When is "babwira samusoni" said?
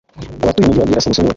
0.81-1.19